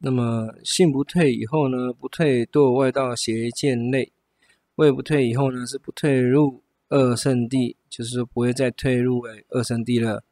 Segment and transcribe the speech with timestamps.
[0.00, 4.10] 那么性不退以后呢，不退堕外道邪见类；
[4.76, 10.22] 位不退以后呢，是不退入二圣地，就是说不会再退入为二圣地了。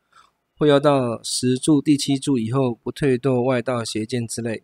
[0.56, 4.62] 或要到十住第七住以后，不退堕外道邪见之类。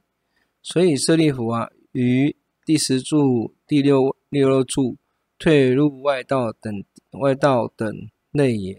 [0.63, 2.35] 所以舍利弗啊，于
[2.65, 4.97] 第十住、第六六住
[5.37, 8.79] 退入外道等外道等类也，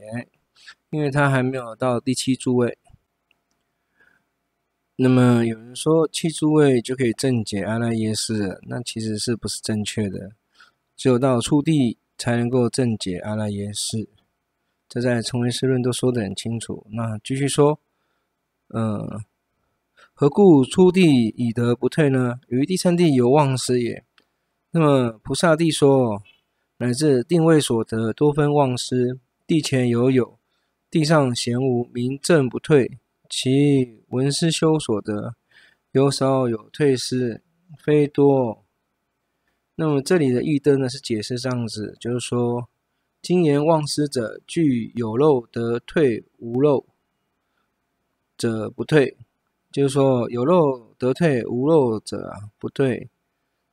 [0.90, 2.78] 因为他还没有到第七住位。
[4.96, 10.34] 那么有人说七诸位就可以正解阿赖耶识，那其实是不是正确的？
[10.96, 14.08] 只有到初地才能够正解阿赖耶识，
[14.88, 16.86] 这在《成唯识论》都说得很清楚。
[16.92, 17.80] 那继续说，
[18.70, 19.20] 嗯，
[20.14, 22.40] 何故初地以得不退呢？
[22.48, 24.04] 于第三地有忘失也。
[24.70, 26.22] 那么菩萨地说，
[26.78, 30.38] 乃至定位所得多分忘失，地前有有，
[30.92, 33.00] 地上闲无，名正不退。
[33.36, 35.36] 其文思修所得，
[35.92, 37.42] 有少有退失，
[37.80, 38.64] 非多。
[39.74, 42.70] 那么这里的义灯呢，是解释这样子，就是说，
[43.24, 46.86] 今言忘失者，具有漏得退，无漏
[48.38, 49.18] 者不退。
[49.72, 53.10] 就是说，有漏得退，无漏者不退。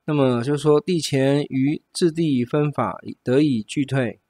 [0.06, 4.20] 那么就是说，地前于自地分法得以俱退，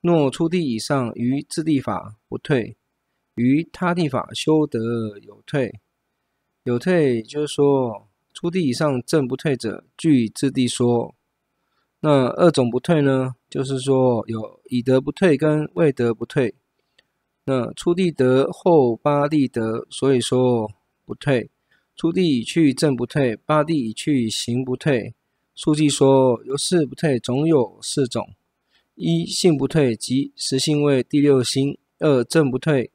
[0.00, 2.76] 若出地以上于自地法不退。
[3.36, 5.72] 于他地法修得有退，
[6.64, 11.14] 有退就是说，出地以上正不退者，据自地说。
[12.00, 16.54] 那二种不退呢，就是说有以德不退跟未德不退。
[17.44, 20.70] 那出地得后八地得，所以说
[21.04, 21.50] 不退。
[21.94, 25.14] 出地已去正不退，八地已去行不退。
[25.54, 28.34] 书记说，由四不退总有四种：
[28.94, 32.90] 一性不退，即实性位第六心；二正不退。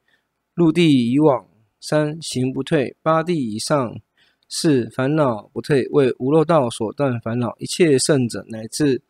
[0.54, 1.48] 入地以往，
[1.80, 4.00] 三行不退，八地以上，
[4.50, 7.56] 四烦恼不退，为无漏道所断烦恼。
[7.58, 9.02] 一切圣者乃至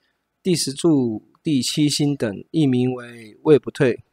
[0.43, 4.03] 第十住、第七心等，亦名为未不退。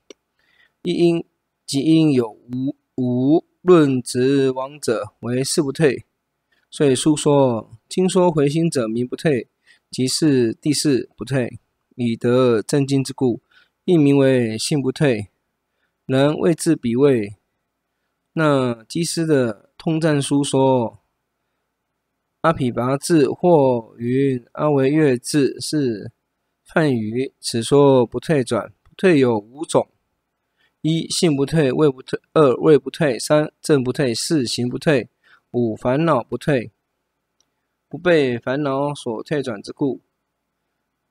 [0.82, 1.24] 一因
[1.66, 6.04] 即因有无无论执往者，为四不退。
[6.70, 9.48] 所以书说，今说回心者名不退，
[9.90, 11.58] 即是第四不退，
[11.96, 13.40] 以得正经之故，
[13.84, 15.28] 亦名为性不退。
[16.10, 17.36] 能位至彼位，
[18.32, 21.00] 那基师的通赞书说：
[22.40, 26.10] 阿鞞跋致或云阿维越致是
[26.64, 27.34] 梵语。
[27.40, 29.86] 此说不退转，不退有五种：
[30.80, 35.08] 一性不退，位不退；二位不退；三正不退；四行不退；
[35.50, 36.72] 五烦恼不退，
[37.86, 40.00] 不被烦恼所退转之故。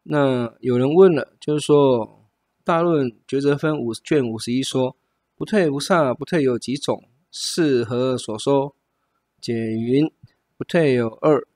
[0.02, 2.16] 那有人问了，就是说。
[2.67, 4.97] 大论抉择分五卷五十一说，
[5.38, 7.01] 不退菩萨不退有几种？
[7.31, 8.75] 是何所说？
[9.39, 10.11] 解云：
[10.57, 11.47] 不退有二：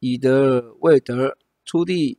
[0.00, 2.18] 以得未得，初地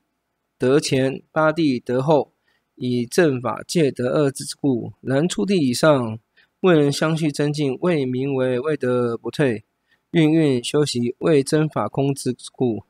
[0.57, 2.31] 得前，八地得后，
[2.75, 4.93] 以正法戒得二之故。
[5.01, 6.17] 然初地以上
[6.61, 9.65] 未能相续增进，未名为未得不退。
[10.11, 12.85] 运运修习未真法空之故。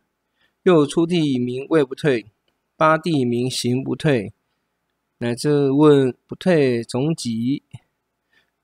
[0.62, 2.28] 又初地名未不退，
[2.78, 4.32] 八地名行不退。
[5.20, 7.64] 乃至问不退总几？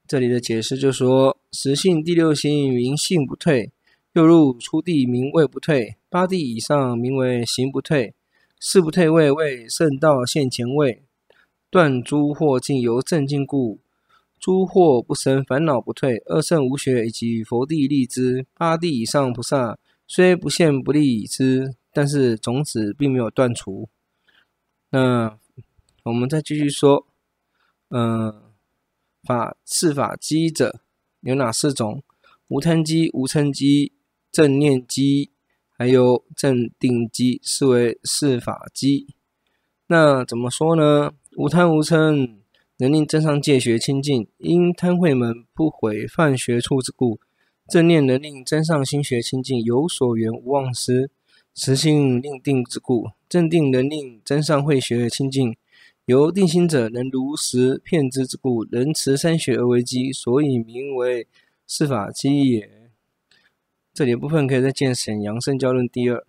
[0.05, 3.71] 这里的解释就说：十性第六心名性不退，
[4.11, 8.13] 又入初地名位不退，八地以上名为行不退，
[8.59, 11.03] 四不退位为圣道现前位，
[11.69, 13.79] 断诸惑境由正境故，
[14.37, 23.87] 诸惑不生烦恼不退，二圣无学以及佛地立之，八地以上菩萨虽不现不利之，但是种子并没有断除。
[24.89, 25.37] 那。
[26.03, 27.05] 我们再继续说，
[27.89, 28.33] 嗯，
[29.23, 30.79] 法四法机者
[31.21, 32.01] 有哪四种？
[32.47, 33.93] 无贪机、无嗔机、
[34.31, 35.29] 正念机，
[35.77, 39.13] 还有正定机，是为四法机。
[39.87, 41.13] 那怎么说呢？
[41.37, 42.37] 无贪无嗔，
[42.77, 47.19] 能令增上戒学清净，因贪慧门不毁犯学处之故；
[47.69, 51.11] 正念能令增上心学清净，有所缘无忘失，
[51.53, 55.55] 实性令定之故；正定能令增上慧学清净。
[56.11, 61.25] 由定心者能如实骗之之故，能持三学而为基，所以名为
[61.65, 62.91] 四法基也。
[63.93, 66.27] 这里部分可以再见《显扬圣教论》第二。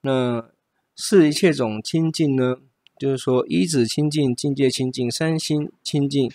[0.00, 0.48] 那
[0.96, 2.56] 是一切种清净呢？
[2.98, 6.32] 就是说一子清净、境界清净、三心清净、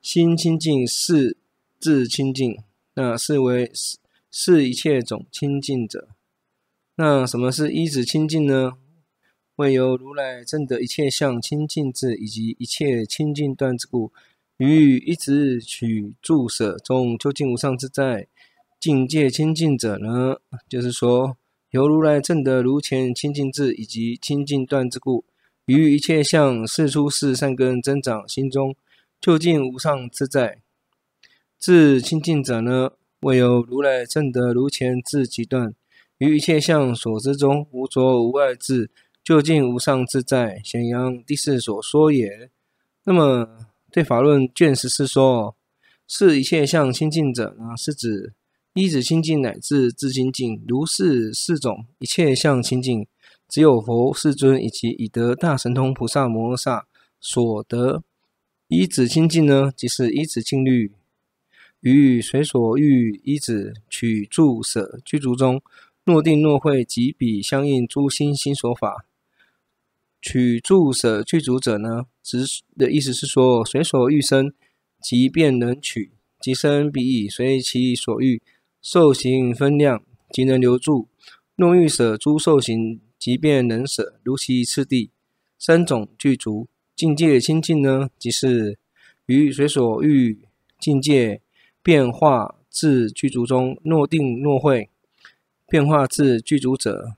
[0.00, 1.36] 心清净、四
[1.80, 2.56] 智清净。
[2.94, 3.72] 那是为
[4.30, 6.06] 是一切种清净者。
[6.94, 8.74] 那什么是一子清净呢？
[9.56, 14.10] 为由如来证得一切相清净智，以及一切清净断之故，
[14.56, 18.28] 于一直取住舍中究竟无上自在，
[18.80, 20.36] 境界清净者呢，
[20.68, 21.36] 就是说
[21.70, 25.24] 由如来证得如前清净智以及清净断之故，
[25.66, 28.74] 于一切相世出世善根增长心中，
[29.20, 30.62] 究竟无上自在。
[31.60, 35.74] 智清净者呢，为由如来证得如前智极断，
[36.18, 38.90] 于一切相所知中无着无碍智，
[39.24, 42.50] 究竟无上自在，显扬第四所说也。
[43.04, 45.56] 那么对法论卷十四说，
[46.06, 48.34] 是一切相清净者呢，是指。
[48.74, 53.06] 依止清净乃至自清净，如是四种一切相清净，
[53.46, 56.86] 只有佛世尊以及以得大神通菩萨摩诃萨
[57.20, 58.02] 所得。
[58.68, 60.90] 依止清净呢，即是一止静虑，
[61.80, 65.60] 于随所欲依止取住舍具足中，
[66.04, 69.04] 若定若会，即彼相应诸心心所法。
[70.22, 72.46] 取住舍具足者呢，直
[72.78, 74.52] 的意思是说，随所欲生，
[75.02, 78.40] 即便能取，即生彼已随其所欲。
[78.80, 81.08] 受行分量，即能留住；
[81.54, 85.10] 若欲舍诸受行，即便能舍，如其次第。
[85.58, 88.78] 三种具足，境界清净呢，即是
[89.26, 90.40] 于随所欲
[90.80, 91.40] 境界
[91.82, 94.88] 变化自具足中，若定若会。
[95.68, 97.16] 变化自具足者，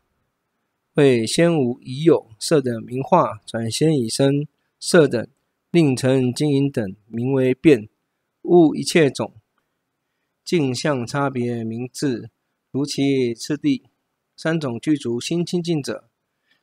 [0.95, 4.47] 为先无已有色等名化，转先已生
[4.79, 5.27] 色等，
[5.73, 7.89] 令成金银等，名为变。
[8.43, 9.33] 物一切种。
[10.45, 12.31] 镜相差别名字，
[12.71, 13.85] 如其次第，
[14.37, 16.05] 三种具足心清净者，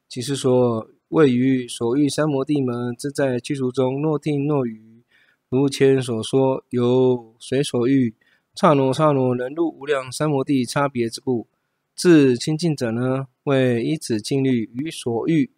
[0.07, 5.03] 即是说位于所欲三摩地门，自在具足中，若定若语，
[5.49, 8.13] 如前所说，由随所欲
[8.55, 11.47] 刹那刹那能入无量三摩地差别之故。
[11.95, 15.51] 自清净者呢，为依止静虑于所欲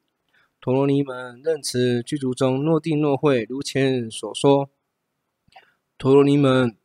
[0.59, 4.69] 陀罗尼门任持具足中，若定若慧，如前所说，
[5.97, 6.75] 陀罗尼门。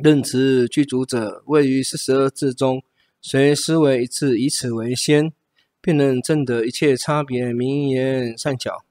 [0.00, 2.84] 任持具足者，位于四十二字中，
[3.20, 5.32] 随思维一次，以此为先，
[5.80, 8.84] 便能证得一切差别名言善巧。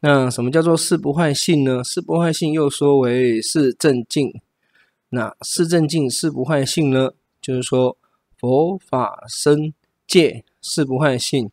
[0.00, 1.84] 那什么叫做四不坏性呢？
[1.84, 4.40] 四不坏性又说为四正境。
[5.10, 7.12] 那四正境四不坏性呢？
[7.40, 7.96] 就是说
[8.36, 9.72] 佛法僧
[10.08, 11.50] 戒是不坏性，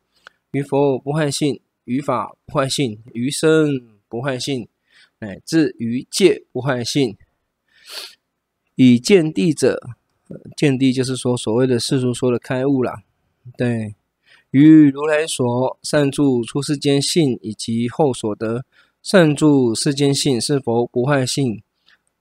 [0.52, 4.68] 于佛不坏性，于法不坏性，于身不坏性，
[5.19, 7.18] 乃至于戒不坏性。
[8.75, 9.81] 以见地者，
[10.56, 13.04] 见地就是说所谓的世俗说的开悟啦。
[13.57, 13.94] 对，
[14.52, 18.66] 于如来所善住出世间性以及后所得
[19.04, 21.62] 善住世间性是否不坏性？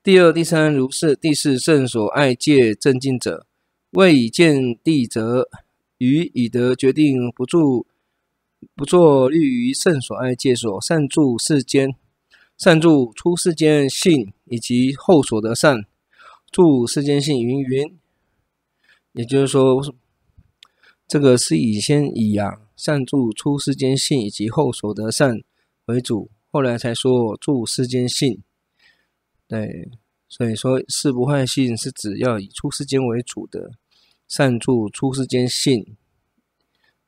[0.02, 3.46] 第二、第三如是，第四圣所爱戒正境者，
[3.92, 5.48] 谓以见地者，
[5.98, 7.86] 于以德决定不住
[8.74, 11.94] 不作虑于圣所爱戒所善住世间
[12.56, 15.84] 善住出世间性以及后所得善。
[16.52, 17.98] 住世间性云云，
[19.12, 19.92] 也就是说，
[21.08, 25.42] 这个是以先以啊善住出世间性以及后所得善
[25.86, 28.40] 为主，后来才说住世间性。
[29.48, 29.90] 对，
[30.28, 33.72] 所以说四不坏性是指要以出世间为主的
[34.26, 35.96] 善住出世间性。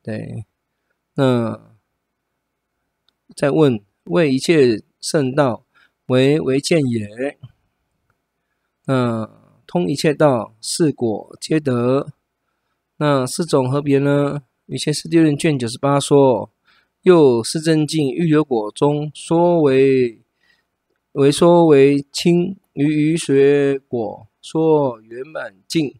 [0.01, 0.45] 对，
[1.15, 1.75] 那
[3.35, 5.65] 再问，为一切圣道
[6.07, 7.37] 为为见也。
[8.85, 9.29] 那
[9.65, 12.07] 通一切道，四果皆得。
[12.97, 14.39] 那四种何别呢？
[14.67, 16.51] 《瑜伽师地论》卷九十八说：
[17.01, 20.21] 又四正境欲有果中说为
[21.11, 25.99] 为说为清于于学果说圆满净，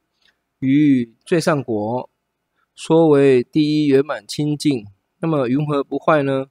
[0.59, 2.09] 于最上果
[2.75, 4.85] 说为第一圆满清净。
[5.19, 6.47] 那么云何不坏呢？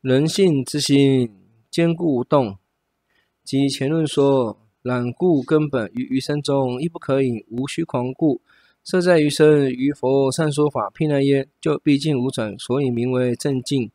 [0.00, 1.30] 人性之心
[1.70, 2.58] 坚固无动，
[3.42, 4.60] 即前论说。
[4.84, 8.42] 染故根本于余生中亦不可引，无虚狂故，
[8.84, 13.90] 设在余生于佛善说法遍赖耶，就毕竟无转，所以名为正境。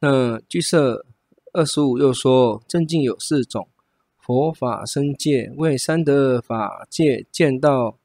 [0.00, 1.06] 那俱舍
[1.52, 3.68] 二十五又说正境有四种：
[4.18, 7.96] 佛法僧戒，为三德法界见到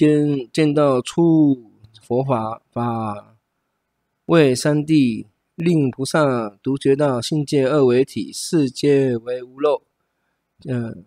[0.00, 3.36] 见见到出佛法法，
[4.24, 5.26] 为三地。
[5.56, 9.82] 令菩萨独觉道性界二为体，四界为无漏。
[10.64, 11.04] 嗯、呃，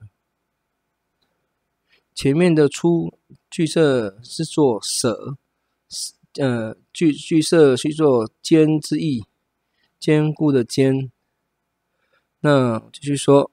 [2.14, 3.18] 前面的出
[3.50, 5.38] 俱舍是做舍，
[6.36, 9.24] 呃，俱俱舍须做坚之意，
[10.00, 11.12] 坚固的坚。
[12.42, 13.50] 那继续说，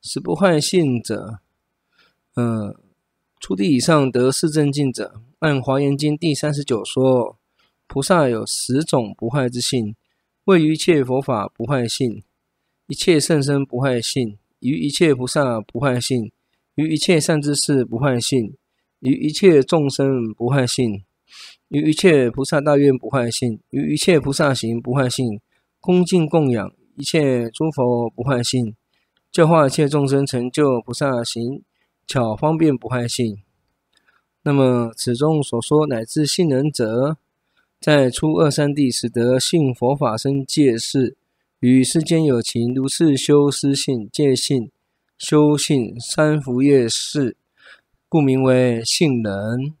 [0.00, 1.40] 十不坏性者，
[2.34, 2.80] 呃，
[3.46, 7.36] 初地以上得四正境者，按华严经第三十九说，
[7.86, 9.94] 菩萨有十种不坏之性。
[10.46, 12.22] 谓于一切佛法不坏性，
[12.86, 16.32] 一切圣身不坏性，于一切菩萨不坏性，
[16.76, 18.56] 于一切善知识不坏性，
[19.00, 21.04] 于一切众生不坏性，
[21.68, 25.38] 于一切菩萨大愿不坏性，于一切菩萨行不坏性，
[25.80, 28.74] 恭敬供养一切诸佛不坏性，
[29.30, 31.62] 教化一切众生成就菩萨行，
[32.06, 33.38] 巧方便不坏性。
[34.42, 37.16] 那么此中所说乃至性能者，
[37.80, 41.16] 在初二三地时得信佛法生戒事，
[41.60, 44.70] 与世间有情如是修思性、戒性、
[45.16, 47.36] 修性三福业事，
[48.08, 49.74] 故名为性能。